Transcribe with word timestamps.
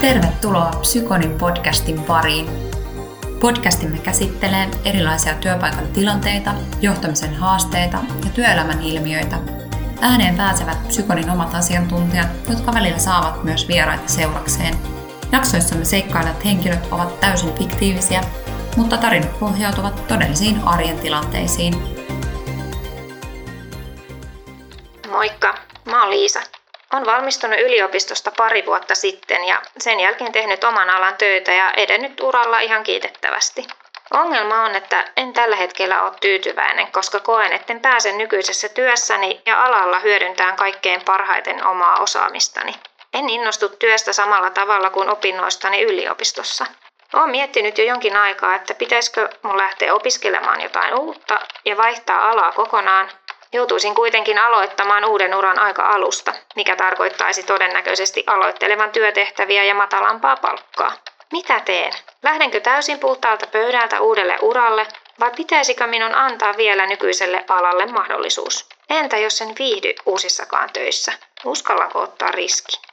Tervetuloa 0.00 0.70
Psykonin 0.80 1.38
podcastin 1.38 2.02
pariin. 2.02 2.46
Podcastimme 3.40 3.98
käsittelee 3.98 4.68
erilaisia 4.84 5.34
työpaikan 5.34 5.88
tilanteita, 5.88 6.54
johtamisen 6.80 7.34
haasteita 7.34 7.96
ja 8.24 8.30
työelämän 8.34 8.82
ilmiöitä. 8.82 9.38
Ääneen 10.00 10.36
pääsevät 10.36 10.88
Psykonin 10.88 11.30
omat 11.30 11.54
asiantuntijat, 11.54 12.26
jotka 12.50 12.74
välillä 12.74 12.98
saavat 12.98 13.44
myös 13.44 13.68
vieraita 13.68 14.08
seurakseen. 14.08 14.74
Jaksoissamme 15.32 15.84
seikkailevat 15.84 16.44
henkilöt 16.44 16.88
ovat 16.90 17.20
täysin 17.20 17.54
fiktiivisiä, 17.54 18.20
mutta 18.76 18.96
tarinat 18.96 19.38
pohjautuvat 19.40 20.08
todellisiin 20.08 20.60
arjen 20.64 20.98
tilanteisiin. 20.98 21.74
Moikka, 25.10 25.54
mä 25.84 26.02
oon 26.02 26.10
Liisa. 26.10 26.59
On 26.92 27.06
valmistunut 27.06 27.60
yliopistosta 27.60 28.32
pari 28.36 28.66
vuotta 28.66 28.94
sitten 28.94 29.44
ja 29.44 29.62
sen 29.78 30.00
jälkeen 30.00 30.32
tehnyt 30.32 30.64
oman 30.64 30.90
alan 30.90 31.16
töitä 31.18 31.52
ja 31.52 31.72
edennyt 31.72 32.20
uralla 32.20 32.60
ihan 32.60 32.82
kiitettävästi. 32.82 33.66
Ongelma 34.10 34.62
on, 34.62 34.76
että 34.76 35.04
en 35.16 35.32
tällä 35.32 35.56
hetkellä 35.56 36.02
ole 36.02 36.12
tyytyväinen, 36.20 36.92
koska 36.92 37.20
koen, 37.20 37.52
etten 37.52 37.80
pääse 37.80 38.12
nykyisessä 38.12 38.68
työssäni 38.68 39.42
ja 39.46 39.64
alalla 39.64 39.98
hyödyntään 39.98 40.56
kaikkein 40.56 41.02
parhaiten 41.04 41.66
omaa 41.66 42.00
osaamistani. 42.00 42.74
En 43.14 43.28
innostu 43.28 43.68
työstä 43.68 44.12
samalla 44.12 44.50
tavalla 44.50 44.90
kuin 44.90 45.10
opinnoistani 45.10 45.82
yliopistossa. 45.82 46.66
Olen 47.12 47.30
miettinyt 47.30 47.78
jo 47.78 47.84
jonkin 47.84 48.16
aikaa, 48.16 48.54
että 48.54 48.74
pitäisikö 48.74 49.28
mun 49.42 49.58
lähteä 49.58 49.94
opiskelemaan 49.94 50.60
jotain 50.60 50.94
uutta 50.94 51.40
ja 51.64 51.76
vaihtaa 51.76 52.30
alaa 52.30 52.52
kokonaan, 52.52 53.10
Joutuisin 53.52 53.94
kuitenkin 53.94 54.38
aloittamaan 54.38 55.04
uuden 55.04 55.34
uran 55.34 55.58
aika 55.58 55.86
alusta, 55.86 56.32
mikä 56.56 56.76
tarkoittaisi 56.76 57.42
todennäköisesti 57.42 58.24
aloittelevan 58.26 58.90
työtehtäviä 58.90 59.64
ja 59.64 59.74
matalampaa 59.74 60.36
palkkaa. 60.36 60.92
Mitä 61.32 61.60
teen? 61.60 61.92
Lähdenkö 62.22 62.60
täysin 62.60 62.98
puhtaalta 62.98 63.46
pöydältä 63.46 64.00
uudelle 64.00 64.38
uralle 64.40 64.86
vai 65.20 65.30
pitäisikö 65.36 65.86
minun 65.86 66.14
antaa 66.14 66.56
vielä 66.56 66.86
nykyiselle 66.86 67.44
alalle 67.48 67.86
mahdollisuus? 67.86 68.68
Entä 68.90 69.18
jos 69.18 69.40
en 69.40 69.54
viihdy 69.58 69.94
uusissakaan 70.06 70.70
töissä? 70.72 71.12
Uskallanko 71.44 72.00
ottaa 72.00 72.30
riski? 72.30 72.89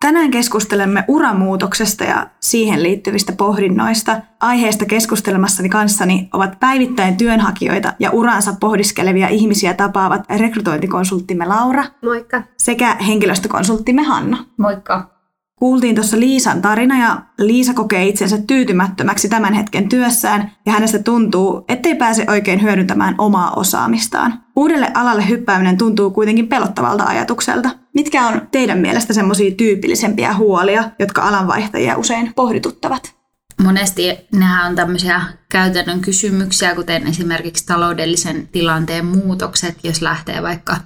Tänään 0.00 0.30
keskustelemme 0.30 1.04
uramuutoksesta 1.08 2.04
ja 2.04 2.26
siihen 2.40 2.82
liittyvistä 2.82 3.32
pohdinnoista. 3.32 4.20
Aiheesta 4.40 4.84
keskustelemassani 4.84 5.68
kanssani 5.68 6.28
ovat 6.32 6.60
päivittäin 6.60 7.16
työnhakijoita 7.16 7.92
ja 7.98 8.10
uransa 8.10 8.54
pohdiskelevia 8.60 9.28
ihmisiä 9.28 9.74
tapaavat 9.74 10.22
rekrytointikonsulttimme 10.38 11.46
Laura. 11.46 11.84
Moikka. 12.04 12.42
Sekä 12.56 12.94
henkilöstökonsulttimme 12.94 14.02
Hanna. 14.02 14.44
Moikka. 14.56 15.17
Kuultiin 15.58 15.94
tuossa 15.94 16.20
Liisan 16.20 16.62
tarina 16.62 16.98
ja 16.98 17.22
Liisa 17.38 17.74
kokee 17.74 18.06
itsensä 18.06 18.38
tyytymättömäksi 18.46 19.28
tämän 19.28 19.54
hetken 19.54 19.88
työssään 19.88 20.50
ja 20.66 20.72
hänestä 20.72 20.98
tuntuu, 20.98 21.64
ettei 21.68 21.94
pääse 21.94 22.24
oikein 22.28 22.62
hyödyntämään 22.62 23.14
omaa 23.18 23.50
osaamistaan. 23.50 24.42
Uudelle 24.56 24.90
alalle 24.94 25.28
hyppääminen 25.28 25.78
tuntuu 25.78 26.10
kuitenkin 26.10 26.48
pelottavalta 26.48 27.04
ajatukselta. 27.04 27.70
Mitkä 27.94 28.26
on 28.26 28.48
teidän 28.50 28.78
mielestä 28.78 29.12
semmoisia 29.12 29.54
tyypillisempiä 29.54 30.34
huolia, 30.34 30.90
jotka 30.98 31.22
alanvaihtajia 31.22 31.96
usein 31.96 32.32
pohdituttavat? 32.36 33.17
Monesti 33.62 34.18
nämä 34.32 34.66
on 34.66 34.76
tämmöisiä 34.76 35.22
käytännön 35.48 36.00
kysymyksiä, 36.00 36.74
kuten 36.74 37.06
esimerkiksi 37.06 37.66
taloudellisen 37.66 38.48
tilanteen 38.52 39.06
muutokset, 39.06 39.76
jos 39.82 40.02
lähtee 40.02 40.42
vaikka 40.42 40.76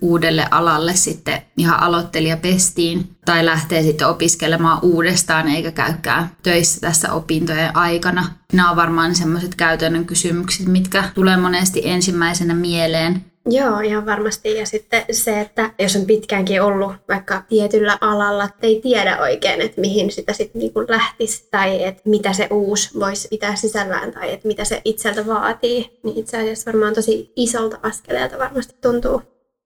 uudelle 0.00 0.46
alalle 0.50 0.96
sitten 0.96 1.42
ihan 1.56 1.80
aloittelijapestiin 1.80 3.16
tai 3.24 3.44
lähtee 3.44 3.82
sitten 3.82 4.08
opiskelemaan 4.08 4.78
uudestaan 4.82 5.48
eikä 5.48 5.70
käykään 5.70 6.30
töissä 6.42 6.80
tässä 6.80 7.12
opintojen 7.12 7.76
aikana. 7.76 8.24
Nämä 8.52 8.70
on 8.70 8.76
varmaan 8.76 9.14
semmoiset 9.14 9.54
käytännön 9.54 10.06
kysymykset, 10.06 10.66
mitkä 10.66 11.04
tulee 11.14 11.36
monesti 11.36 11.82
ensimmäisenä 11.84 12.54
mieleen. 12.54 13.31
Joo, 13.46 13.80
ihan 13.80 14.06
varmasti. 14.06 14.56
Ja 14.56 14.66
sitten 14.66 15.04
se, 15.10 15.40
että 15.40 15.70
jos 15.78 15.96
on 15.96 16.06
pitkäänkin 16.06 16.62
ollut 16.62 16.92
vaikka 17.08 17.42
tietyllä 17.48 17.98
alalla, 18.00 18.44
että 18.44 18.66
ei 18.66 18.80
tiedä 18.80 19.18
oikein, 19.20 19.60
että 19.60 19.80
mihin 19.80 20.10
sitä 20.10 20.32
sitten 20.32 20.60
niinku 20.60 20.84
lähtisi 20.88 21.48
tai 21.50 21.84
että 21.84 22.02
mitä 22.04 22.32
se 22.32 22.48
uusi 22.50 22.98
voisi 23.00 23.28
pitää 23.28 23.56
sisällään 23.56 24.12
tai 24.12 24.32
että 24.32 24.48
mitä 24.48 24.64
se 24.64 24.82
itseltä 24.84 25.26
vaatii, 25.26 25.98
niin 26.02 26.18
itse 26.18 26.36
asiassa 26.36 26.72
varmaan 26.72 26.94
tosi 26.94 27.32
isolta 27.36 27.78
askeleelta 27.82 28.38
varmasti 28.38 28.74
tuntuu. 28.80 29.22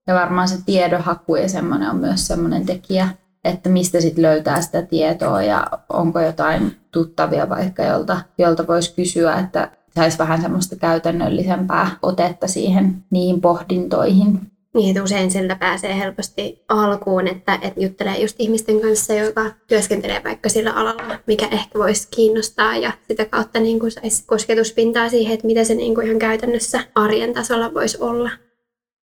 Ja 0.06 0.14
varmaan 0.14 0.48
se 0.48 0.56
tiedonhaku 0.66 1.36
ja 1.36 1.48
semmoinen 1.48 1.90
on 1.90 1.96
myös 1.96 2.26
semmoinen 2.26 2.66
tekijä, 2.66 3.08
että 3.44 3.68
mistä 3.68 4.00
sitten 4.00 4.22
löytää 4.22 4.60
sitä 4.60 4.82
tietoa 4.82 5.42
ja 5.42 5.66
onko 5.88 6.20
jotain 6.20 6.76
tuttavia 6.92 7.48
vaikka, 7.48 7.82
jolta, 7.82 8.20
jolta 8.38 8.66
voisi 8.66 8.94
kysyä, 8.94 9.34
että 9.38 9.70
saisi 9.96 10.18
vähän 10.18 10.42
semmoista 10.42 10.76
käytännöllisempää 10.76 11.90
otetta 12.02 12.46
siihen 12.46 13.04
niihin 13.10 13.40
pohdintoihin. 13.40 14.40
Niin, 14.74 14.90
että 14.90 15.02
usein 15.02 15.30
sieltä 15.30 15.56
pääsee 15.56 15.98
helposti 15.98 16.64
alkuun, 16.68 17.28
että, 17.28 17.58
että 17.62 17.80
juttelee 17.80 18.20
just 18.20 18.36
ihmisten 18.38 18.80
kanssa, 18.80 19.14
joka 19.14 19.50
työskentelee 19.66 20.20
vaikka 20.24 20.48
sillä 20.48 20.72
alalla, 20.72 21.18
mikä 21.26 21.48
ehkä 21.50 21.78
voisi 21.78 22.08
kiinnostaa 22.10 22.76
ja 22.76 22.92
sitä 23.08 23.24
kautta 23.24 23.60
niin 23.60 23.80
kuin 23.80 23.90
saisi 23.90 24.24
kosketuspintaa 24.26 25.08
siihen, 25.08 25.34
että 25.34 25.46
mitä 25.46 25.64
se 25.64 25.74
niin 25.74 25.94
kuin 25.94 26.06
ihan 26.06 26.18
käytännössä 26.18 26.80
arjen 26.94 27.34
tasolla 27.34 27.74
voisi 27.74 27.98
olla. 28.00 28.30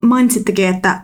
Mainitsittekin, 0.04 0.68
että 0.68 1.02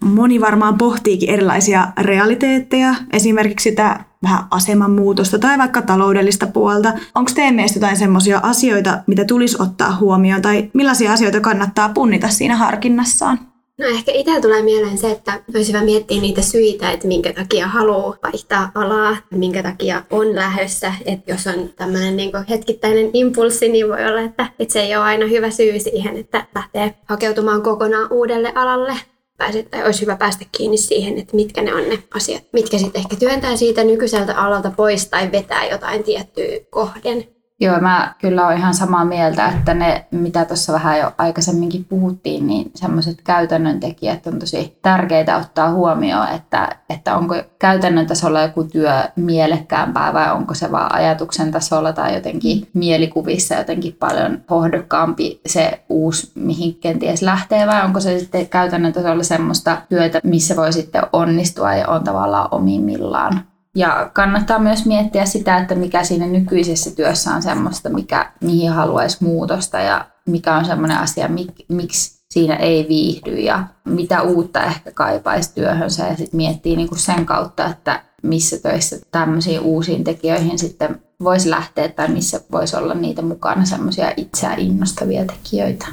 moni 0.00 0.40
varmaan 0.40 0.78
pohtiikin 0.78 1.30
erilaisia 1.30 1.88
realiteetteja, 2.00 2.94
esimerkiksi 3.12 3.70
sitä 3.70 4.04
vähän 4.26 4.44
asemanmuutosta 4.50 5.38
tai 5.38 5.58
vaikka 5.58 5.82
taloudellista 5.82 6.46
puolta. 6.46 6.92
Onko 7.14 7.30
teidän 7.34 7.54
mielestä 7.54 7.76
jotain 7.76 7.96
semmoisia 7.96 8.40
asioita, 8.42 8.98
mitä 9.06 9.24
tulisi 9.24 9.56
ottaa 9.60 9.96
huomioon 10.00 10.42
tai 10.42 10.70
millaisia 10.72 11.12
asioita 11.12 11.40
kannattaa 11.40 11.88
punnita 11.88 12.28
siinä 12.28 12.56
harkinnassaan? 12.56 13.38
No 13.78 13.86
ehkä 13.86 14.12
itse 14.12 14.40
tulee 14.40 14.62
mieleen 14.62 14.98
se, 14.98 15.10
että 15.10 15.40
olisi 15.54 15.72
hyvä 15.72 15.84
miettiä 15.84 16.20
niitä 16.20 16.42
syitä, 16.42 16.90
että 16.90 17.08
minkä 17.08 17.32
takia 17.32 17.68
haluaa 17.68 18.16
vaihtaa 18.22 18.70
alaa, 18.74 19.16
minkä 19.30 19.62
takia 19.62 20.02
on 20.10 20.34
lähdössä. 20.34 20.92
Että 21.04 21.30
jos 21.30 21.46
on 21.46 21.70
tämmöinen 21.76 22.16
niin 22.16 22.30
hetkittäinen 22.48 23.10
impulssi, 23.12 23.68
niin 23.68 23.88
voi 23.88 24.04
olla, 24.04 24.20
että, 24.20 24.46
että 24.58 24.72
se 24.72 24.80
ei 24.80 24.96
ole 24.96 25.04
aina 25.04 25.26
hyvä 25.26 25.50
syy 25.50 25.80
siihen, 25.80 26.16
että 26.16 26.46
lähtee 26.54 26.94
hakeutumaan 27.04 27.62
kokonaan 27.62 28.08
uudelle 28.12 28.52
alalle 28.54 28.96
pääset, 29.36 29.70
tai 29.70 29.84
olisi 29.84 30.00
hyvä 30.00 30.16
päästä 30.16 30.44
kiinni 30.52 30.76
siihen, 30.76 31.18
että 31.18 31.36
mitkä 31.36 31.62
ne 31.62 31.74
on 31.74 31.88
ne 31.88 32.02
asiat, 32.14 32.42
mitkä 32.52 32.78
sitten 32.78 33.00
ehkä 33.00 33.16
työntää 33.16 33.56
siitä 33.56 33.84
nykyiseltä 33.84 34.34
alalta 34.34 34.70
pois 34.76 35.08
tai 35.08 35.32
vetää 35.32 35.66
jotain 35.66 36.04
tiettyä 36.04 36.60
kohden. 36.70 37.35
Joo, 37.60 37.80
mä 37.80 38.14
kyllä 38.20 38.46
olen 38.46 38.58
ihan 38.58 38.74
samaa 38.74 39.04
mieltä, 39.04 39.48
että 39.48 39.74
ne, 39.74 40.06
mitä 40.10 40.44
tuossa 40.44 40.72
vähän 40.72 40.98
jo 40.98 41.12
aikaisemminkin 41.18 41.84
puhuttiin, 41.84 42.46
niin 42.46 42.70
semmoiset 42.74 43.22
käytännön 43.24 43.80
tekijät 43.80 44.26
on 44.26 44.38
tosi 44.38 44.78
tärkeitä 44.82 45.36
ottaa 45.36 45.72
huomioon, 45.72 46.28
että, 46.28 46.76
että 46.90 47.16
onko 47.16 47.34
käytännön 47.58 48.06
tasolla 48.06 48.42
joku 48.42 48.64
työ 48.64 48.92
mielekkäämpää 49.16 50.12
vai 50.12 50.32
onko 50.32 50.54
se 50.54 50.72
vaan 50.72 50.94
ajatuksen 50.94 51.50
tasolla 51.50 51.92
tai 51.92 52.14
jotenkin 52.14 52.68
mielikuvissa 52.72 53.54
jotenkin 53.54 53.96
paljon 54.00 54.42
hohdokkaampi 54.50 55.40
se 55.46 55.84
uusi, 55.88 56.32
mihin 56.34 56.74
kenties 56.74 57.22
lähtee 57.22 57.66
vai 57.66 57.84
onko 57.84 58.00
se 58.00 58.18
sitten 58.18 58.48
käytännön 58.48 58.92
tasolla 58.92 59.22
semmoista 59.22 59.76
työtä, 59.88 60.20
missä 60.24 60.56
voi 60.56 60.72
sitten 60.72 61.02
onnistua 61.12 61.74
ja 61.74 61.88
on 61.88 62.04
tavallaan 62.04 62.48
omimmillaan. 62.50 63.55
Ja 63.76 64.10
kannattaa 64.12 64.58
myös 64.58 64.86
miettiä 64.86 65.26
sitä, 65.26 65.58
että 65.58 65.74
mikä 65.74 66.04
siinä 66.04 66.26
nykyisessä 66.26 66.90
työssä 66.90 67.30
on 67.30 67.42
semmoista, 67.42 67.88
mikä, 67.88 68.32
mihin 68.40 68.72
haluaisi 68.72 69.24
muutosta 69.24 69.80
ja 69.80 70.06
mikä 70.26 70.54
on 70.54 70.64
semmoinen 70.64 70.98
asia, 70.98 71.28
mik, 71.28 71.52
miksi 71.68 72.24
siinä 72.30 72.56
ei 72.56 72.86
viihdy 72.88 73.34
ja 73.36 73.64
mitä 73.84 74.22
uutta 74.22 74.64
ehkä 74.64 74.90
kaipaisi 74.92 75.54
työhönsä 75.54 76.06
ja 76.06 76.16
sitten 76.16 76.36
miettii 76.36 76.76
niin 76.76 76.88
kuin 76.88 76.98
sen 76.98 77.26
kautta, 77.26 77.66
että 77.66 78.02
missä 78.22 78.58
töissä 78.58 78.96
tämmöisiin 79.10 79.60
uusiin 79.60 80.04
tekijöihin 80.04 80.58
sitten 80.58 81.02
voisi 81.22 81.50
lähteä 81.50 81.88
tai 81.88 82.08
missä 82.08 82.40
voisi 82.52 82.76
olla 82.76 82.94
niitä 82.94 83.22
mukana 83.22 83.64
semmoisia 83.64 84.12
itseä 84.16 84.54
innostavia 84.56 85.24
tekijöitä. 85.24 85.86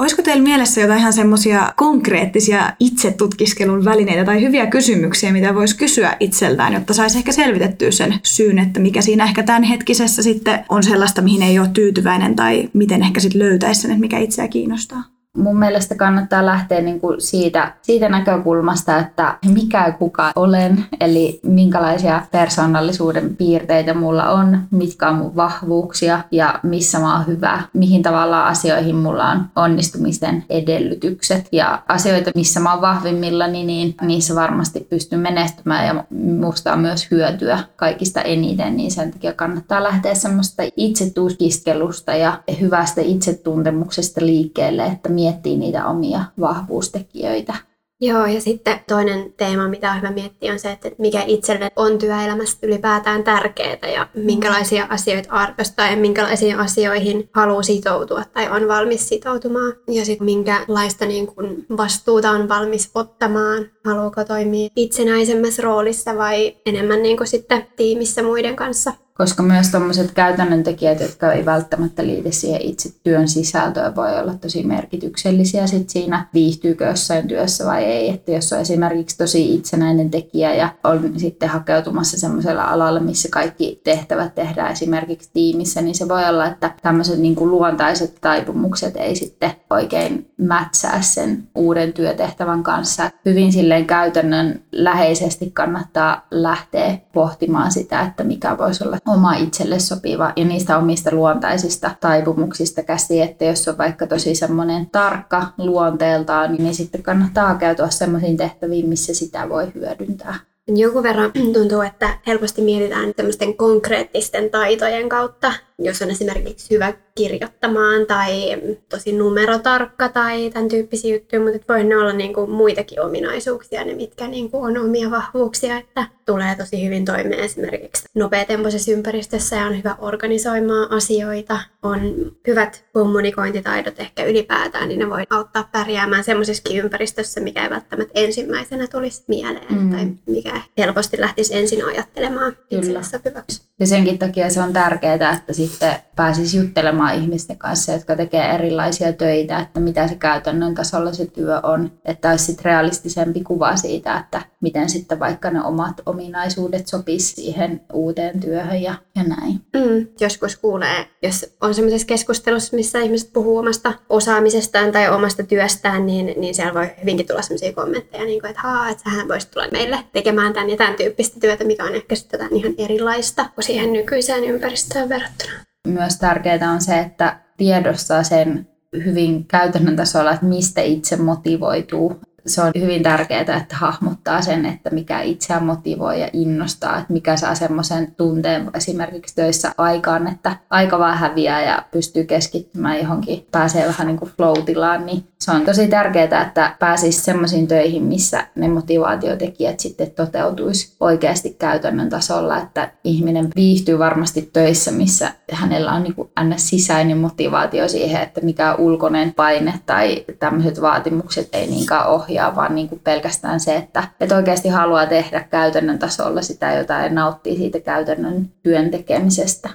Olisiko 0.00 0.22
teillä 0.22 0.42
mielessä 0.42 0.80
jotain 0.80 0.98
ihan 0.98 1.12
semmoisia 1.12 1.72
konkreettisia 1.76 2.72
itsetutkiskelun 2.78 3.84
välineitä 3.84 4.24
tai 4.24 4.40
hyviä 4.40 4.66
kysymyksiä, 4.66 5.32
mitä 5.32 5.54
voisi 5.54 5.76
kysyä 5.76 6.16
itseltään, 6.20 6.72
jotta 6.72 6.94
saisi 6.94 7.18
ehkä 7.18 7.32
selvitettyä 7.32 7.90
sen 7.90 8.14
syyn, 8.22 8.58
että 8.58 8.80
mikä 8.80 9.00
siinä 9.02 9.24
ehkä 9.24 9.42
tämänhetkisessä 9.42 10.22
sitten 10.22 10.64
on 10.68 10.82
sellaista, 10.82 11.22
mihin 11.22 11.42
ei 11.42 11.58
ole 11.58 11.68
tyytyväinen 11.68 12.36
tai 12.36 12.70
miten 12.72 13.02
ehkä 13.02 13.20
sitten 13.20 13.38
löytäisi 13.38 13.80
sen, 13.80 13.90
että 13.90 14.00
mikä 14.00 14.18
itseä 14.18 14.48
kiinnostaa? 14.48 15.19
Mun 15.36 15.58
mielestä 15.58 15.94
kannattaa 15.94 16.46
lähteä 16.46 16.80
niin 16.80 17.00
kuin 17.00 17.20
siitä, 17.20 17.74
siitä 17.82 18.08
näkökulmasta, 18.08 18.98
että 18.98 19.38
mikä 19.54 19.92
kuka 19.98 20.32
olen, 20.36 20.84
eli 21.00 21.40
minkälaisia 21.42 22.22
persoonallisuuden 22.30 23.36
piirteitä 23.36 23.94
mulla 23.94 24.30
on, 24.30 24.62
mitkä 24.70 25.08
on 25.08 25.14
mun 25.14 25.36
vahvuuksia 25.36 26.20
ja 26.30 26.60
missä 26.62 26.98
mä 26.98 27.16
oon 27.16 27.26
hyvä, 27.26 27.62
mihin 27.72 28.02
tavalla 28.02 28.46
asioihin 28.46 28.96
mulla 28.96 29.30
on 29.30 29.44
onnistumisten 29.56 30.44
edellytykset. 30.50 31.48
Ja 31.52 31.82
asioita, 31.88 32.30
missä 32.34 32.60
mä 32.60 32.72
oon 32.72 32.80
vahvimmillani, 32.80 33.64
niin 33.64 33.94
niissä 34.02 34.34
varmasti 34.34 34.86
pystyn 34.90 35.20
menestymään 35.20 35.86
ja 35.86 36.04
musta 36.40 36.72
on 36.72 36.78
myös 36.80 37.10
hyötyä 37.10 37.58
kaikista 37.76 38.22
eniten, 38.22 38.76
niin 38.76 38.90
sen 38.90 39.10
takia 39.10 39.32
kannattaa 39.32 39.82
lähteä 39.82 40.14
semmoista 40.14 40.62
itsetutkiskelusta 40.76 42.14
ja 42.14 42.42
hyvästä 42.60 43.00
itsetuntemuksesta 43.00 44.26
liikkeelle, 44.26 44.84
että 44.86 45.08
miettii 45.20 45.56
niitä 45.56 45.86
omia 45.86 46.24
vahvuustekijöitä. 46.40 47.54
Joo, 48.02 48.26
ja 48.26 48.40
sitten 48.40 48.80
toinen 48.88 49.32
teema, 49.36 49.68
mitä 49.68 49.90
on 49.90 49.96
hyvä 49.96 50.10
miettiä, 50.10 50.52
on 50.52 50.58
se, 50.58 50.70
että 50.70 50.90
mikä 50.98 51.22
itselle 51.26 51.70
on 51.76 51.98
työelämästä 51.98 52.66
ylipäätään 52.66 53.24
tärkeää 53.24 53.90
ja 53.94 54.08
minkälaisia 54.14 54.86
asioita 54.90 55.32
arvostaa 55.32 55.90
ja 55.90 55.96
minkälaisiin 55.96 56.58
asioihin 56.58 57.30
haluaa 57.34 57.62
sitoutua 57.62 58.22
tai 58.32 58.50
on 58.50 58.68
valmis 58.68 59.08
sitoutumaan. 59.08 59.72
Ja 59.88 60.04
sitten 60.04 60.24
minkälaista 60.24 61.06
niin 61.06 61.26
kun 61.26 61.64
vastuuta 61.76 62.30
on 62.30 62.48
valmis 62.48 62.90
ottamaan. 62.94 63.66
Haluaako 63.84 64.24
toimia 64.24 64.68
itsenäisemmässä 64.76 65.62
roolissa 65.62 66.16
vai 66.16 66.56
enemmän 66.66 67.02
niin 67.02 67.18
sitten 67.24 67.66
tiimissä 67.76 68.22
muiden 68.22 68.56
kanssa 68.56 68.92
koska 69.20 69.42
myös 69.42 69.70
tuommoiset 69.70 70.10
käytännön 70.12 70.62
tekijät, 70.62 71.00
jotka 71.00 71.32
ei 71.32 71.46
välttämättä 71.46 72.06
liity 72.06 72.32
siihen 72.32 72.60
itse 72.62 72.90
työn 73.02 73.28
sisältöön, 73.28 73.96
voi 73.96 74.18
olla 74.18 74.34
tosi 74.34 74.62
merkityksellisiä 74.62 75.66
sit 75.66 75.90
siinä, 75.90 76.26
viihtyykö 76.34 76.84
jossain 76.84 77.28
työssä 77.28 77.66
vai 77.66 77.84
ei. 77.84 78.10
Että 78.10 78.32
jos 78.32 78.52
on 78.52 78.60
esimerkiksi 78.60 79.18
tosi 79.18 79.54
itsenäinen 79.54 80.10
tekijä 80.10 80.54
ja 80.54 80.68
on 80.84 81.12
sitten 81.16 81.48
hakeutumassa 81.48 82.18
semmoisella 82.20 82.64
alalla, 82.64 83.00
missä 83.00 83.28
kaikki 83.32 83.80
tehtävät 83.84 84.34
tehdään 84.34 84.72
esimerkiksi 84.72 85.30
tiimissä, 85.32 85.82
niin 85.82 85.94
se 85.94 86.08
voi 86.08 86.28
olla, 86.28 86.46
että 86.46 86.72
tämmöiset 86.82 87.18
niin 87.18 87.36
luontaiset 87.40 88.18
taipumukset 88.20 88.96
ei 88.96 89.16
sitten 89.16 89.52
oikein 89.70 90.30
mätsää 90.36 91.02
sen 91.02 91.48
uuden 91.54 91.92
työtehtävän 91.92 92.62
kanssa. 92.62 93.10
Hyvin 93.24 93.52
silleen 93.52 93.86
käytännön 93.86 94.62
läheisesti 94.72 95.50
kannattaa 95.50 96.26
lähteä 96.30 96.98
pohtimaan 97.12 97.72
sitä, 97.72 98.00
että 98.00 98.24
mikä 98.24 98.58
voisi 98.58 98.84
olla 98.84 98.98
oma 99.10 99.34
itselle 99.34 99.78
sopiva 99.78 100.32
ja 100.36 100.44
niistä 100.44 100.78
omista 100.78 101.10
luontaisista 101.14 101.90
taipumuksista 102.00 102.82
käsi, 102.82 103.20
että 103.20 103.44
jos 103.44 103.68
on 103.68 103.78
vaikka 103.78 104.06
tosi 104.06 104.34
semmoinen 104.34 104.90
tarkka 104.90 105.46
luonteeltaan, 105.58 106.54
niin 106.54 106.74
sitten 106.74 107.02
kannattaa 107.02 107.48
hakeutua 107.48 107.90
semmoisiin 107.90 108.36
tehtäviin, 108.36 108.88
missä 108.88 109.14
sitä 109.14 109.48
voi 109.48 109.72
hyödyntää. 109.74 110.34
Joku 110.68 111.02
verran 111.02 111.32
tuntuu, 111.52 111.80
että 111.80 112.18
helposti 112.26 112.62
mietitään 112.62 113.14
tämmöisten 113.14 113.56
konkreettisten 113.56 114.50
taitojen 114.50 115.08
kautta, 115.08 115.52
jos 115.78 116.02
on 116.02 116.10
esimerkiksi 116.10 116.74
hyvä 116.74 116.92
kirjoittamaan 117.20 118.06
tai 118.06 118.56
tosi 118.88 119.12
numerotarkka 119.12 120.08
tai 120.08 120.50
tämän 120.50 120.68
tyyppisiä 120.68 121.14
juttuja, 121.14 121.42
mutta 121.42 121.72
voi 121.72 121.84
ne 121.84 121.96
olla 121.96 122.12
niin 122.12 122.34
kuin 122.34 122.50
muitakin 122.50 123.00
ominaisuuksia, 123.00 123.84
ne 123.84 123.94
mitkä 123.94 124.28
niin 124.28 124.50
kuin 124.50 124.64
on 124.64 124.84
omia 124.84 125.10
vahvuuksia, 125.10 125.78
että 125.78 126.06
tulee 126.26 126.54
tosi 126.54 126.84
hyvin 126.84 127.04
toimeen 127.04 127.40
esimerkiksi 127.40 128.04
nopeatempoisessa 128.14 128.92
ympäristössä 128.92 129.56
ja 129.56 129.66
on 129.66 129.78
hyvä 129.78 129.96
organisoimaan 129.98 130.92
asioita, 130.92 131.60
on 131.82 132.00
hyvät 132.46 132.84
kommunikointitaidot 132.92 134.00
ehkä 134.00 134.24
ylipäätään, 134.24 134.88
niin 134.88 134.98
ne 134.98 135.10
voi 135.10 135.24
auttaa 135.30 135.68
pärjäämään 135.72 136.24
semmoisessakin 136.24 136.78
ympäristössä, 136.78 137.40
mikä 137.40 137.62
ei 137.62 137.70
välttämättä 137.70 138.12
ensimmäisenä 138.14 138.86
tulisi 138.86 139.24
mieleen 139.28 139.74
mm. 139.74 139.90
tai 139.90 140.06
mikä 140.26 140.60
helposti 140.78 141.20
lähtisi 141.20 141.56
ensin 141.56 141.84
ajattelemaan 141.84 142.56
itselle 142.70 143.02
sopivaksi. 143.02 143.62
Ja 143.80 143.86
senkin 143.86 144.18
takia 144.18 144.50
se 144.50 144.60
on 144.60 144.72
tärkeää, 144.72 145.36
että 145.36 145.52
sitten 145.52 145.94
pääsisi 146.16 146.56
juttelemaan 146.56 147.09
ihmisten 147.12 147.58
kanssa, 147.58 147.92
jotka 147.92 148.16
tekee 148.16 148.44
erilaisia 148.44 149.12
töitä, 149.12 149.58
että 149.58 149.80
mitä 149.80 150.08
se 150.08 150.14
käytännön 150.14 150.74
tasolla 150.74 151.12
se 151.12 151.26
työ 151.26 151.60
on. 151.62 151.92
Että 152.04 152.30
olisi 152.30 152.44
sitten 152.44 152.64
realistisempi 152.64 153.44
kuva 153.44 153.76
siitä, 153.76 154.18
että 154.18 154.42
miten 154.60 154.88
sitten 154.88 155.20
vaikka 155.20 155.50
ne 155.50 155.62
omat 155.62 156.00
ominaisuudet 156.06 156.86
sopisi 156.86 157.34
siihen 157.34 157.80
uuteen 157.92 158.40
työhön 158.40 158.82
ja, 158.82 158.94
ja 159.16 159.22
näin. 159.22 159.60
Mm, 159.76 160.06
joskus 160.20 160.56
kuulee, 160.56 161.06
jos 161.22 161.56
on 161.60 161.74
sellaisessa 161.74 162.06
keskustelussa, 162.06 162.76
missä 162.76 162.98
ihmiset 162.98 163.32
puhuu 163.32 163.58
omasta 163.58 163.92
osaamisestaan 164.08 164.92
tai 164.92 165.10
omasta 165.10 165.42
työstään, 165.42 166.06
niin, 166.06 166.34
niin 166.36 166.54
siellä 166.54 166.74
voi 166.74 166.90
hyvinkin 167.00 167.26
tulla 167.26 167.42
sellaisia 167.42 167.72
kommentteja, 167.72 168.24
niin 168.24 168.40
kuin, 168.40 168.50
että 168.50 168.62
haa, 168.62 168.88
että 168.88 169.10
sähän 169.10 169.28
voisit 169.28 169.50
tulla 169.50 169.66
meille 169.72 169.98
tekemään 170.12 170.52
tämän 170.52 170.70
ja 170.70 170.76
tämän 170.76 170.94
tyyppistä 170.94 171.40
työtä, 171.40 171.64
mikä 171.64 171.84
on 171.84 171.94
ehkä 171.94 172.14
sitten 172.14 172.48
ihan 172.52 172.74
erilaista 172.78 173.46
kuin 173.54 173.64
siihen 173.64 173.92
nykyiseen 173.92 174.44
ympäristöön 174.44 175.08
verrattuna. 175.08 175.69
Myös 175.88 176.18
tärkeää 176.18 176.72
on 176.72 176.80
se, 176.80 176.98
että 176.98 177.40
tiedostaa 177.56 178.22
sen 178.22 178.68
hyvin 179.04 179.46
käytännön 179.46 179.96
tasolla, 179.96 180.32
että 180.32 180.46
mistä 180.46 180.80
itse 180.80 181.16
motivoituu 181.16 182.20
se 182.46 182.62
on 182.62 182.72
hyvin 182.80 183.02
tärkeää, 183.02 183.40
että 183.40 183.76
hahmottaa 183.76 184.42
sen, 184.42 184.66
että 184.66 184.90
mikä 184.90 185.20
itseään 185.20 185.64
motivoi 185.64 186.20
ja 186.20 186.28
innostaa, 186.32 186.98
että 186.98 187.12
mikä 187.12 187.36
saa 187.36 187.54
semmoisen 187.54 188.14
tunteen 188.16 188.70
esimerkiksi 188.74 189.34
töissä 189.34 189.72
aikaan, 189.78 190.28
että 190.28 190.56
aika 190.70 190.98
vaan 190.98 191.18
häviää 191.18 191.64
ja 191.64 191.82
pystyy 191.90 192.24
keskittymään 192.24 192.98
johonkin, 192.98 193.46
pääsee 193.50 193.86
vähän 193.86 194.06
niin 194.06 194.18
kuin 194.18 194.30
flow-tilaan, 194.36 195.06
niin 195.06 195.24
se 195.38 195.50
on 195.50 195.64
tosi 195.64 195.88
tärkeää, 195.88 196.42
että 196.42 196.76
pääsisi 196.78 197.20
semmoisiin 197.20 197.66
töihin, 197.66 198.02
missä 198.02 198.46
ne 198.54 198.68
motivaatiotekijät 198.68 199.80
sitten 199.80 200.10
toteutuisi 200.10 200.94
oikeasti 201.00 201.56
käytännön 201.58 202.08
tasolla, 202.10 202.58
että 202.58 202.92
ihminen 203.04 203.48
viihtyy 203.56 203.98
varmasti 203.98 204.50
töissä, 204.52 204.90
missä 204.90 205.32
hänellä 205.52 205.92
on 205.92 206.02
niin 206.02 206.14
kuin 206.14 206.30
sisäinen 206.56 207.18
motivaatio 207.18 207.88
siihen, 207.88 208.22
että 208.22 208.40
mikä 208.40 208.74
ulkoinen 208.74 209.34
paine 209.34 209.74
tai 209.86 210.24
tämmöiset 210.38 210.80
vaatimukset 210.80 211.48
ei 211.52 211.66
niinkään 211.66 212.06
ohjaa, 212.06 212.29
vaan 212.56 212.74
niin 212.74 212.88
kuin 212.88 213.00
pelkästään 213.04 213.60
se, 213.60 213.76
että, 213.76 214.04
että 214.20 214.36
oikeasti 214.36 214.68
haluaa 214.68 215.06
tehdä 215.06 215.40
käytännön 215.40 215.98
tasolla 215.98 216.42
sitä 216.42 216.72
jotain 216.72 217.04
ja 217.04 217.10
nauttii 217.10 217.56
siitä 217.56 217.80
käytännön 217.80 218.52
työn 218.62 218.90
tekemisestä. 218.90 219.68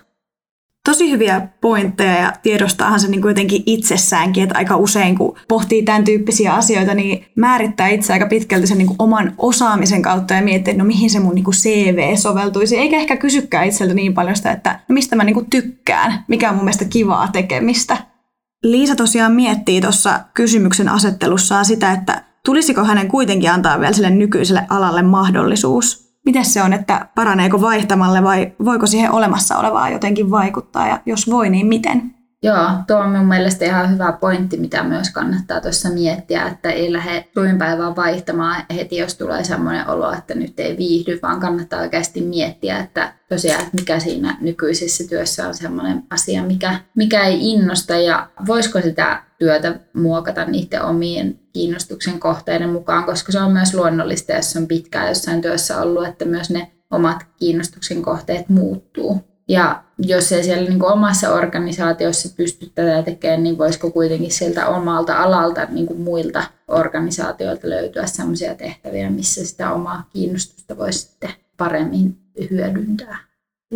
Tosi 0.86 1.12
hyviä 1.12 1.48
pointteja 1.62 2.16
ja 2.16 2.34
tiedostaahan 2.44 3.00
se 3.00 3.07
niin 3.07 3.22
kuin 3.22 3.30
jotenkin 3.30 3.63
itsessäänkin, 3.66 4.44
että 4.44 4.57
aika 4.57 4.78
usein 4.78 5.18
kun 5.18 5.38
pohtii 5.48 5.84
tämän 5.84 6.04
tyyppisiä 6.04 6.54
asioita, 6.54 6.94
niin 6.94 7.25
määrittää 7.36 7.88
itse 7.88 8.13
aika 8.13 8.25
pitkälti 8.25 8.68
sen 8.68 8.78
niin 8.78 8.88
kuin 8.88 8.96
oman 9.00 9.34
osaamisen 9.38 10.01
kautta 10.01 10.34
ja 10.34 10.42
miettii, 10.42 10.72
että 10.72 10.84
no 10.84 10.88
mihin 10.88 11.10
se 11.10 11.19
mun 11.19 11.36
niin 11.36 11.44
kuin 11.44 11.56
CV 11.56 12.16
soveltuisi, 12.16 12.78
eikä 12.78 12.98
ehkä 12.98 13.18
kysykään 13.18 13.68
itseltä 13.68 13.94
niin 13.94 14.13
paljon 14.13 14.36
sitä, 14.36 14.51
että 14.51 14.80
no 14.90 14.94
mistä 14.94 15.16
mä 15.16 15.24
niin 15.24 15.34
kuin 15.34 15.50
tykkään, 15.50 16.24
mikä 16.28 16.50
on 16.50 16.56
mun 16.56 16.66
mielestä 16.66 16.86
kivaa 16.86 17.28
tekemistä. 17.28 17.98
Liisa 18.63 18.96
tosiaan 18.96 19.31
miettii 19.31 19.81
tuossa 19.81 20.19
kysymyksen 20.34 20.90
asettelussaan 20.90 21.66
sitä, 21.66 21.92
että 21.92 22.24
tulisiko 22.46 22.84
hänen 22.84 23.08
kuitenkin 23.08 23.52
antaa 23.52 23.80
vielä 23.80 23.94
sille 23.94 24.10
nykyiselle 24.10 24.66
alalle 24.70 25.02
mahdollisuus 25.02 26.06
miten 26.26 26.46
se 26.46 26.62
on, 26.62 26.74
että 26.74 27.08
paraneeko 27.16 27.62
vaihtamalle 27.62 28.24
vai 28.24 28.52
voiko 28.66 28.88
siihen 28.88 29.12
olemassa 29.12 29.58
olevaa 29.58 29.90
jotenkin 29.90 30.32
vaikuttaa 30.32 30.88
ja 30.88 31.00
jos 31.06 31.30
voi, 31.30 31.50
niin 31.50 31.68
miten? 31.68 32.14
Joo, 32.46 32.70
tuo 32.88 32.98
on 32.98 33.10
mun 33.10 33.25
mielestä 33.25 33.66
ihan 33.66 33.92
hyvä 33.92 34.12
pointti, 34.12 34.58
mitä 34.58 34.84
myös 34.84 35.10
kannattaa 35.10 35.62
tuossa 35.62 35.90
miettiä, 35.90 36.48
että 36.48 36.72
ei 36.72 36.94
lähde 36.94 37.25
suinpäivää 37.34 37.96
vaihtamaan 37.96 38.64
heti, 38.75 38.98
jos 38.98 39.16
tulee 39.16 39.44
semmoinen 39.44 39.90
olo, 39.90 40.14
että 40.14 40.36
nyt 40.36 40.60
ei 40.60 40.78
viihdy, 40.78 41.20
vaan 41.22 41.40
kannattaa 41.40 41.82
oikeasti 41.82 42.22
miettiä, 42.22 42.80
että 42.80 43.14
tosiaan, 43.30 43.62
että 43.62 43.78
mikä 43.80 44.00
siinä 44.00 44.38
nykyisessä 44.42 45.04
työssä 45.10 45.48
on 45.48 45.54
semmoinen 45.54 46.04
asia, 46.10 46.44
mikä, 46.44 46.80
mikä 46.96 47.24
ei 47.24 47.52
innosta 47.52 47.96
ja 47.96 48.30
voisiko 48.48 48.82
sitä 48.82 49.24
työtä 49.40 49.80
muokata 49.94 50.46
niiden 50.46 50.84
omien 50.84 51.40
kiinnostuksen 51.54 52.20
kohteiden 52.20 52.70
mukaan, 52.70 53.04
koska 53.04 53.32
se 53.32 53.40
on 53.40 53.52
myös 53.52 53.74
luonnollista, 53.74 54.34
jos 54.34 54.56
on 54.56 54.68
pitkään 54.68 55.08
jossain 55.08 55.42
työssä 55.42 55.82
ollut, 55.82 56.08
että 56.08 56.25
myös 56.25 56.50
ne 56.50 56.72
omat 56.92 57.25
kiinnostuksen 57.40 58.02
kohteet 58.02 58.50
muuttuu. 58.50 59.35
Ja 59.48 59.84
jos 59.98 60.32
ei 60.32 60.44
siellä 60.44 60.70
niin 60.70 60.80
kuin 60.80 60.92
omassa 60.92 61.34
organisaatiossa 61.34 62.30
pysty 62.38 62.72
tätä 62.75 63.04
tekemään, 63.04 63.44
niin 63.44 63.58
voisiko 63.58 63.92
kuitenkin 63.92 64.32
sieltä 64.32 64.68
omalta 64.68 65.18
alalta 65.18 65.66
niin 65.66 65.86
kuin 65.86 66.02
muilta 66.02 66.44
organisaatioilta 66.68 67.70
löytyä 67.70 68.06
sellaisia 68.06 68.56
tehtäviä, 68.56 69.10
missä 69.10 69.46
sitä 69.46 69.72
omaa 69.72 70.10
kiinnostusta 70.14 70.78
voisi 70.78 71.00
sitten 71.00 71.30
paremmin 71.58 72.18
hyödyntää. 72.52 73.18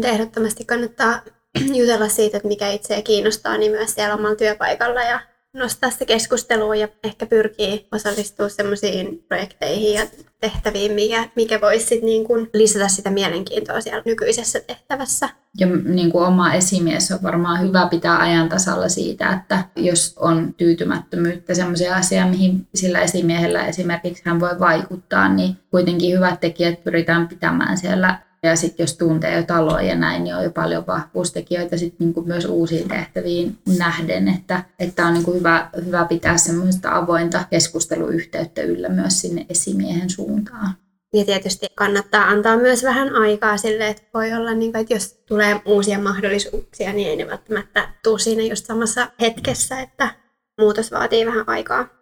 Ehdottomasti 0.04 0.66
kannattaa 0.66 1.22
jutella 1.80 2.10
siitä, 2.10 2.38
että 2.38 2.48
mikä 2.48 2.70
itseä 2.70 3.02
kiinnostaa, 3.02 3.58
niin 3.58 3.72
myös 3.72 3.94
siellä 3.94 4.16
omalla 4.16 4.36
työpaikalla 4.36 5.02
ja 5.02 5.20
nostaa 5.60 5.90
se 5.90 6.06
keskusteluun 6.06 6.80
ja 6.80 6.88
ehkä 7.04 7.26
pyrkii 7.26 7.88
osallistua 7.92 8.50
semmoisiin 8.50 9.24
projekteihin 9.28 9.94
ja 9.94 10.08
tehtäviin, 10.42 10.92
mikä, 10.92 11.30
mikä 11.36 11.62
voisi 11.62 11.86
sit 11.86 12.04
niin 12.04 12.26
kuin 12.26 12.50
lisätä 12.54 12.88
sitä 12.88 13.10
mielenkiintoa 13.10 13.82
siellä 13.82 14.02
nykyisessä 14.06 14.60
tehtävässä. 14.60 15.30
Ja 15.60 15.68
niin 15.68 16.12
kuin 16.12 16.26
oma 16.26 16.54
esimies 16.54 17.12
on 17.12 17.24
varmaan 17.24 17.62
hyvä 17.62 17.88
pitää 17.88 18.20
ajan 18.20 18.50
tasalla 18.50 18.90
siitä, 18.90 19.34
että 19.34 19.66
jos 19.76 20.14
on 20.20 20.54
tyytymättömyyttä 20.54 21.54
sellaisia 21.56 21.96
asioita, 21.96 22.30
mihin 22.30 22.68
sillä 22.76 23.00
esimiehellä 23.00 23.66
esimerkiksi 23.66 24.24
hän 24.26 24.40
voi 24.40 24.60
vaikuttaa, 24.60 25.30
niin 25.30 25.58
kuitenkin 25.72 26.16
hyvät 26.16 26.40
tekijät 26.40 26.84
pyritään 26.84 27.28
pitämään 27.28 27.78
siellä 27.78 28.29
ja 28.44 28.56
sitten 28.56 28.84
jos 28.84 28.98
tuntee 28.98 29.38
jo 29.38 29.44
taloa 29.44 29.82
ja 29.82 29.96
näin, 29.96 30.24
niin 30.24 30.36
on 30.36 30.44
jo 30.44 30.52
paljon 30.52 30.88
vahvuustekijöitä 30.88 31.78
sit 31.78 32.00
niinku 32.00 32.22
myös 32.22 32.46
uusiin 32.46 32.88
tehtäviin 32.88 33.58
nähden, 33.78 34.28
että, 34.28 34.64
että 34.80 35.06
on 35.06 35.14
niinku 35.14 35.34
hyvä, 35.34 35.70
hyvä 35.86 36.06
pitää 36.06 36.38
semmoista 36.38 36.96
avointa 36.96 37.44
keskusteluyhteyttä 37.50 38.62
yllä 38.62 38.90
myös 38.90 39.22
sinne 39.22 39.46
esimiehen 39.50 40.10
suuntaan. 40.10 40.74
Ja 41.14 41.26
tietysti 41.26 41.68
kannattaa 41.76 42.26
antaa 42.26 42.58
myös 42.58 42.84
vähän 42.84 43.16
aikaa 43.16 43.58
sille, 43.58 43.88
että 43.88 44.04
voi 44.14 44.34
olla, 44.34 44.54
niin 44.54 44.72
kuin, 44.72 44.82
että 44.82 44.94
jos 44.94 45.14
tulee 45.26 45.62
uusia 45.66 46.00
mahdollisuuksia, 46.00 46.94
niin 46.94 47.08
ei 47.08 47.16
ne 47.16 47.28
välttämättä 47.28 47.90
tule 48.04 48.20
siinä 48.20 48.44
just 48.44 48.66
samassa 48.66 49.08
hetkessä, 49.22 49.80
että 49.80 50.16
muutos 50.62 50.92
vaatii 50.92 51.26
vähän 51.26 51.50
aikaa. 51.50 51.99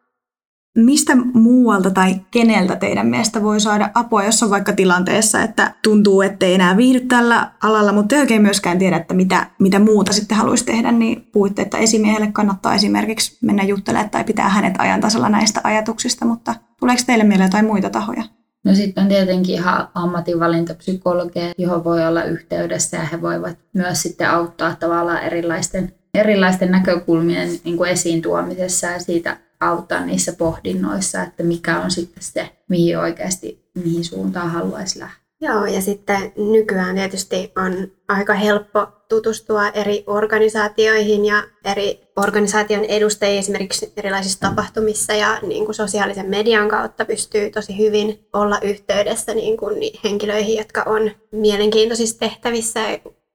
Mistä 0.77 1.15
muualta 1.15 1.91
tai 1.91 2.15
keneltä 2.31 2.75
teidän 2.75 3.07
mielestä 3.07 3.43
voi 3.43 3.59
saada 3.59 3.89
apua, 3.93 4.23
jos 4.23 4.43
on 4.43 4.49
vaikka 4.49 4.73
tilanteessa, 4.73 5.41
että 5.41 5.73
tuntuu, 5.83 6.21
ettei 6.21 6.53
enää 6.53 6.77
viihdy 6.77 6.99
tällä 6.99 7.51
alalla, 7.63 7.91
mutta 7.91 8.15
ei 8.15 8.21
oikein 8.21 8.41
myöskään 8.41 8.79
tiedä, 8.79 8.97
että 8.97 9.13
mitä, 9.13 9.47
mitä 9.59 9.79
muuta 9.79 10.13
sitten 10.13 10.37
haluaisi 10.37 10.65
tehdä, 10.65 10.91
niin 10.91 11.29
puhuitte, 11.33 11.61
että 11.61 11.77
esimiehelle 11.77 12.31
kannattaa 12.31 12.75
esimerkiksi 12.75 13.37
mennä 13.41 13.63
juttelemaan 13.63 14.09
tai 14.09 14.23
pitää 14.23 14.49
hänet 14.49 14.73
ajan 14.77 15.01
tasalla 15.01 15.29
näistä 15.29 15.61
ajatuksista, 15.63 16.25
mutta 16.25 16.55
tuleeko 16.79 17.01
teille 17.05 17.23
mieleen 17.23 17.47
jotain 17.47 17.65
muita 17.65 17.89
tahoja? 17.89 18.23
No 18.65 18.75
sitten 18.75 19.03
on 19.03 19.09
tietenkin 19.09 19.55
ihan 19.55 19.87
ammatinvalintapsykologeja, 19.93 21.53
johon 21.57 21.83
voi 21.83 22.07
olla 22.07 22.23
yhteydessä 22.23 22.97
ja 22.97 23.03
he 23.03 23.21
voivat 23.21 23.57
myös 23.73 24.01
sitten 24.01 24.29
auttaa 24.29 24.75
tavallaan 24.75 25.23
erilaisten, 25.23 25.93
erilaisten 26.13 26.71
näkökulmien 26.71 27.49
niin 27.63 27.77
kuin 27.77 27.89
esiin 27.89 28.21
tuomisessa 28.21 28.87
ja 28.87 28.99
siitä 28.99 29.37
auttaa 29.59 30.05
niissä 30.05 30.33
pohdinnoissa, 30.37 31.23
että 31.23 31.43
mikä 31.43 31.79
on 31.79 31.91
sitten 31.91 32.23
se, 32.23 32.57
mihin 32.69 32.99
oikeasti, 32.99 33.69
mihin 33.75 34.03
suuntaan 34.05 34.51
haluaisi 34.51 34.99
lähteä. 34.99 35.27
Joo, 35.41 35.65
ja 35.65 35.81
sitten 35.81 36.33
nykyään 36.51 36.95
tietysti 36.95 37.51
on 37.57 37.87
aika 38.07 38.33
helppo 38.33 38.87
tutustua 39.09 39.69
eri 39.69 40.03
organisaatioihin 40.07 41.25
ja 41.25 41.43
eri 41.65 42.01
organisaation 42.15 42.85
edustajia 42.85 43.39
esimerkiksi 43.39 43.93
erilaisissa 43.97 44.39
tapahtumissa 44.39 45.13
ja 45.13 45.39
niin 45.41 45.65
kuin 45.65 45.75
sosiaalisen 45.75 46.29
median 46.29 46.69
kautta 46.69 47.05
pystyy 47.05 47.49
tosi 47.49 47.77
hyvin 47.77 48.27
olla 48.33 48.59
yhteydessä 48.61 49.33
niin 49.33 49.57
kuin 49.57 49.75
henkilöihin, 50.03 50.57
jotka 50.57 50.83
on 50.85 51.11
mielenkiintoisissa 51.31 52.19
tehtävissä 52.19 52.79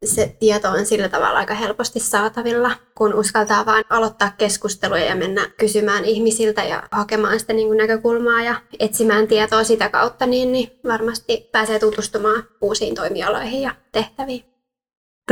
se 0.05 0.37
tieto 0.41 0.69
on 0.69 0.87
sillä 0.87 1.09
tavalla 1.09 1.39
aika 1.39 1.55
helposti 1.55 2.01
saatavilla, 2.01 2.71
kun 2.95 3.15
uskaltaa 3.15 3.67
vain 3.67 3.85
aloittaa 3.91 4.33
keskusteluja 4.39 5.05
ja 5.05 5.17
mennä 5.17 5.51
kysymään 5.59 6.05
ihmisiltä 6.05 6.65
ja 6.65 6.83
hakemaan 6.91 7.41
sitä 7.41 7.53
niin 7.53 7.69
kuin 7.69 7.79
näkökulmaa 7.79 8.43
ja 8.43 8.55
etsimään 8.81 9.29
tietoa 9.29 9.65
sitä 9.65 9.89
kautta, 9.89 10.27
niin, 10.27 10.53
niin 10.53 10.79
varmasti 10.85 11.49
pääsee 11.53 11.79
tutustumaan 11.79 12.45
uusiin 12.61 12.95
toimialoihin 12.95 13.63
ja 13.63 13.75
tehtäviin. 13.93 14.52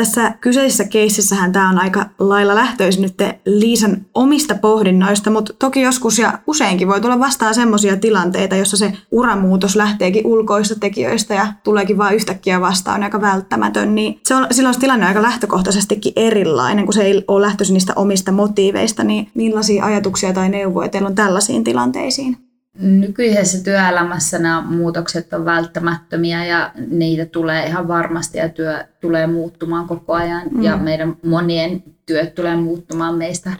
Tässä 0.01 0.35
kyseisessä 0.41 0.85
keississähän 0.85 1.53
tämä 1.53 1.71
on 1.71 1.79
aika 1.79 2.07
lailla 2.19 2.55
lähtöisin 2.55 3.03
nyt 3.03 3.15
Liisan 3.47 4.07
omista 4.15 4.55
pohdinnoista, 4.55 5.31
mutta 5.31 5.53
toki 5.59 5.81
joskus 5.81 6.19
ja 6.19 6.39
useinkin 6.47 6.89
voi 6.89 7.01
tulla 7.01 7.19
vastaan 7.19 7.55
semmoisia 7.55 7.97
tilanteita, 7.97 8.57
jossa 8.57 8.77
se 8.77 8.93
uramuutos 9.11 9.77
lähteekin 9.77 10.27
ulkoista 10.27 10.75
tekijöistä 10.81 11.35
ja 11.35 11.53
tuleekin 11.65 11.99
vain 11.99 12.17
yhtäkkiä 12.17 12.61
vastaan 12.61 13.03
aika 13.03 13.21
välttämätön, 13.21 13.95
niin 13.95 14.21
se 14.27 14.35
on, 14.35 14.47
silloin 14.51 14.75
se 14.75 14.81
tilanne 14.81 15.05
on 15.05 15.09
aika 15.09 15.23
lähtökohtaisestikin 15.23 16.13
erilainen, 16.17 16.85
kun 16.85 16.95
se 16.95 17.03
ei 17.03 17.25
ole 17.29 17.47
lähtöisin 17.47 17.75
niistä 17.75 17.93
omista 17.97 18.33
motiiveista, 18.33 19.05
niin 19.05 19.31
millaisia 19.35 19.85
ajatuksia 19.85 20.33
tai 20.33 20.49
neuvoja 20.49 20.89
teillä 20.89 21.09
on 21.09 21.15
tällaisiin 21.15 21.65
tilanteisiin? 21.65 22.50
Nykyisessä 22.79 23.65
työelämässä 23.65 24.39
nämä 24.39 24.61
muutokset 24.61 25.33
on 25.33 25.45
välttämättömiä 25.45 26.45
ja 26.45 26.73
niitä 26.91 27.27
tulee 27.27 27.67
ihan 27.67 27.89
varmasti 27.89 28.39
ja 28.39 28.49
työ 28.49 28.85
tulee 29.01 29.27
muuttumaan 29.27 29.89
koko 29.89 30.13
ajan 30.13 30.43
mm. 30.51 30.63
ja 30.63 30.77
meidän 30.77 31.17
monien 31.27 31.83
työt 32.07 32.35
tulee 32.35 32.57
muuttumaan 32.57 33.15
meistä 33.15 33.51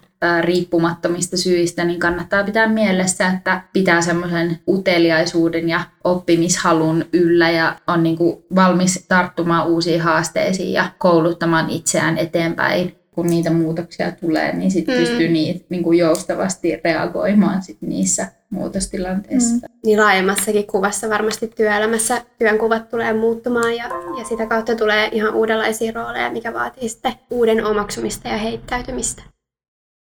riippumattomista 0.41 1.37
syistä, 1.37 1.85
niin 1.85 2.01
kannattaa 2.01 2.45
pitää 2.45 2.69
mielessä, 2.69 3.27
että 3.27 3.63
pitää 3.73 4.01
semmoisen 4.01 4.59
uteliaisuuden 4.69 5.69
ja 5.69 5.81
oppimishalun 6.05 7.05
yllä 7.13 7.51
ja 7.51 7.77
on 7.87 8.03
niin 8.03 8.17
kuin 8.17 8.45
valmis 8.55 9.05
tarttumaan 9.09 9.67
uusiin 9.67 10.01
haasteisiin 10.01 10.73
ja 10.73 10.85
kouluttamaan 10.99 11.71
itseään 11.71 12.19
eteenpäin 12.19 12.97
kun 13.11 13.27
niitä 13.27 13.51
muutoksia 13.51 14.13
tulee, 14.13 14.57
niin 14.57 14.71
sitten 14.71 14.95
mm. 14.95 15.01
pystyy 15.01 15.29
niitä 15.29 15.65
niin 15.69 15.83
kuin 15.83 15.99
joustavasti 15.99 16.81
reagoimaan 16.85 17.63
sit 17.63 17.79
niissä 17.81 18.27
muutostilanteissa. 18.51 19.55
Mm. 19.55 19.61
Niin 19.85 20.01
laajemmassakin 20.01 20.67
kuvassa 20.67 21.11
varmasti 21.11 21.49
työelämässä 21.49 22.23
työnkuvat 22.39 22.89
tulee 22.89 23.13
muuttumaan 23.13 23.77
ja, 23.77 23.85
ja 24.19 24.25
sitä 24.29 24.47
kautta 24.47 24.77
tulee 24.77 25.09
ihan 25.13 25.35
uudenlaisia 25.35 25.93
rooleja, 25.93 26.33
mikä 26.33 26.55
vaatii 26.55 26.89
sitten 26.89 27.13
uuden 27.31 27.65
omaksumista 27.65 28.29
ja 28.29 28.37
heittäytymistä. 28.37 29.23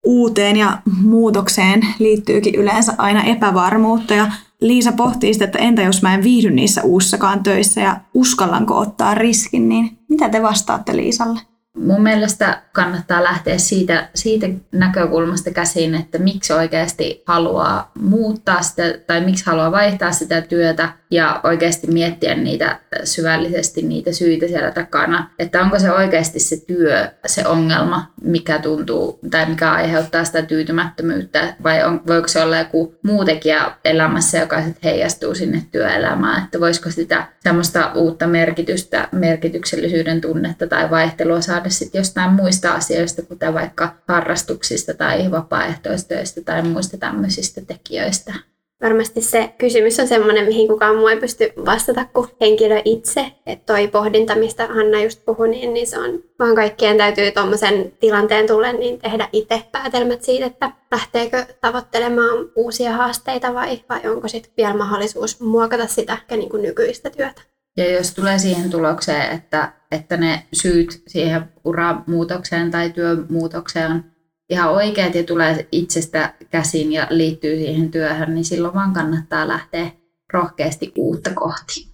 Uuteen 0.05 0.55
ja 0.55 0.77
muutokseen 1.03 1.81
liittyykin 1.99 2.55
yleensä 2.55 2.93
aina 2.97 3.23
epävarmuutta 3.23 4.13
ja 4.13 4.31
Liisa 4.61 4.91
pohtii 4.91 5.33
sitä, 5.33 5.45
että 5.45 5.59
entä 5.59 5.81
jos 5.81 6.01
mä 6.01 6.13
en 6.13 6.23
viihdy 6.23 6.51
niissä 6.51 6.83
uussakaan 6.83 7.43
töissä 7.43 7.81
ja 7.81 7.99
uskallanko 8.13 8.77
ottaa 8.77 9.15
riskin, 9.15 9.69
niin 9.69 9.97
mitä 10.09 10.29
te 10.29 10.41
vastaatte 10.41 10.95
Liisalle? 10.95 11.39
Mun 11.77 12.03
mielestä 12.03 12.61
kannattaa 12.71 13.23
lähteä 13.23 13.57
siitä, 13.57 14.09
siitä 14.15 14.47
näkökulmasta 14.71 15.51
käsin, 15.51 15.95
että 15.95 16.17
miksi 16.17 16.53
oikeasti 16.53 17.23
haluaa 17.25 17.91
muuttaa 17.99 18.61
sitä 18.61 18.83
tai 19.07 19.21
miksi 19.21 19.45
haluaa 19.45 19.71
vaihtaa 19.71 20.11
sitä 20.11 20.41
työtä 20.41 20.89
ja 21.11 21.41
oikeasti 21.43 21.87
miettiä 21.87 22.35
niitä 22.35 22.79
syvällisesti 23.03 23.81
niitä 23.81 24.11
syitä 24.11 24.47
siellä 24.47 24.71
takana. 24.71 25.29
Että 25.39 25.61
onko 25.61 25.79
se 25.79 25.91
oikeasti 25.91 26.39
se 26.39 26.65
työ 26.67 27.11
se 27.25 27.47
ongelma, 27.47 28.13
mikä 28.21 28.59
tuntuu 28.59 29.19
tai 29.31 29.45
mikä 29.45 29.71
aiheuttaa 29.71 30.23
sitä 30.23 30.41
tyytymättömyyttä 30.41 31.55
vai 31.63 31.83
on, 31.83 32.01
voiko 32.07 32.27
se 32.27 32.41
olla 32.41 32.57
joku 32.57 32.95
muu 33.03 33.25
tekijä 33.25 33.71
elämässä, 33.85 34.37
joka 34.37 34.61
sitten 34.61 34.91
heijastuu 34.91 35.35
sinne 35.35 35.63
työelämään. 35.71 36.43
Että 36.43 36.59
voisiko 36.59 36.91
sitä 36.91 37.27
semmoista 37.39 37.91
uutta 37.95 38.27
merkitystä, 38.27 39.07
merkityksellisyyden 39.11 40.21
tunnetta 40.21 40.67
tai 40.67 40.89
vaihtelua 40.89 41.41
saada 41.41 41.58
sitten 41.67 41.99
jostain 41.99 42.33
muista 42.33 42.73
asioista, 42.73 43.21
kuten 43.21 43.53
vaikka 43.53 43.95
harrastuksista 44.07 44.93
tai 44.93 45.31
vapaaehtoistöistä 45.31 46.41
tai 46.41 46.61
muista 46.61 46.97
tämmöisistä 46.97 47.61
tekijöistä 47.61 48.33
varmasti 48.81 49.21
se 49.21 49.53
kysymys 49.57 49.99
on 49.99 50.07
sellainen, 50.07 50.45
mihin 50.45 50.67
kukaan 50.67 50.95
muu 50.95 51.07
ei 51.07 51.19
pysty 51.19 51.53
vastata 51.65 52.05
kuin 52.13 52.29
henkilö 52.41 52.81
itse. 52.85 53.31
Että 53.45 53.73
toi 53.73 53.87
pohdinta, 53.87 54.35
mistä 54.35 54.67
Hanna 54.67 55.01
just 55.01 55.25
puhui, 55.25 55.49
niin, 55.49 55.73
niin 55.73 55.87
se 55.87 55.99
on 55.99 56.23
vaan 56.39 56.55
kaikkien 56.55 56.97
täytyy 56.97 57.31
tuommoisen 57.31 57.93
tilanteen 57.99 58.47
tullen 58.47 58.79
niin 58.79 58.99
tehdä 58.99 59.29
itse 59.33 59.63
päätelmät 59.71 60.23
siitä, 60.23 60.45
että 60.45 60.71
lähteekö 60.91 61.45
tavoittelemaan 61.61 62.49
uusia 62.55 62.91
haasteita 62.91 63.53
vai, 63.53 63.83
vai 63.89 64.07
onko 64.07 64.27
sitten 64.27 64.53
vielä 64.57 64.73
mahdollisuus 64.73 65.39
muokata 65.39 65.87
sitä 65.87 66.17
niin 66.29 66.49
kuin 66.49 66.61
nykyistä 66.61 67.09
työtä. 67.09 67.41
Ja 67.77 67.91
jos 67.91 68.13
tulee 68.13 68.39
siihen 68.39 68.69
tulokseen, 68.69 69.31
että, 69.31 69.73
että 69.91 70.17
ne 70.17 70.43
syyt 70.53 71.03
siihen 71.07 71.49
uramuutokseen 71.65 72.71
tai 72.71 72.89
työmuutokseen 72.89 73.91
on 73.91 74.03
ihan 74.49 74.71
oikeat 74.71 75.15
ja 75.15 75.23
tulee 75.23 75.67
itsestä 75.71 76.33
käsin 76.49 76.91
ja 76.91 77.07
liittyy 77.09 77.55
siihen 77.55 77.91
työhön, 77.91 78.35
niin 78.35 78.45
silloin 78.45 78.73
vaan 78.73 78.93
kannattaa 78.93 79.47
lähteä 79.47 79.91
rohkeasti 80.33 80.91
uutta 80.97 81.29
kohti. 81.33 81.89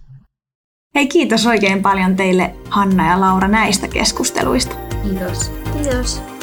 Hei 0.94 1.06
kiitos 1.06 1.46
oikein 1.46 1.82
paljon 1.82 2.16
teille 2.16 2.54
Hanna 2.70 3.10
ja 3.10 3.20
Laura 3.20 3.48
näistä 3.48 3.88
keskusteluista. 3.88 4.76
Kiitos. 5.02 5.52
Kiitos. 5.72 6.35